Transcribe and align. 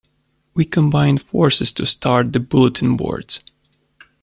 We 0.55 0.65
combined 0.65 1.21
forces 1.21 1.71
to 1.73 1.85
start 1.85 2.33
the 2.33 2.39
Bulletin 2.39 2.97
boards. 2.97 3.43